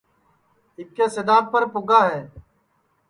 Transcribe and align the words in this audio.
اِٻکے 0.77 1.05
سِدادپر 1.15 1.63
پُگا 1.73 2.01
ہے 2.11 2.21